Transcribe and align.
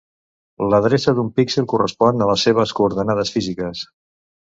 L'adreça 0.73 1.13
d'un 1.19 1.29
píxel 1.35 1.69
correspon 1.75 2.25
a 2.25 2.31
les 2.33 2.49
seves 2.49 2.77
coordenades 2.83 3.37
físiques. 3.39 3.89